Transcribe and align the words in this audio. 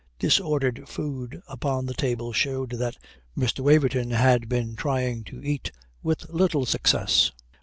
Disordered 0.17 0.89
food 0.89 1.43
upon 1.47 1.85
the 1.85 1.93
table 1.93 2.33
showed 2.33 2.71
that 2.71 2.97
Mr. 3.37 3.59
Waverton 3.59 4.09
had 4.09 4.49
been 4.49 4.75
trying 4.75 5.23
to 5.25 5.43
eat 5.43 5.71
with 6.01 6.27
little 6.33 6.65
success. 6.65 7.31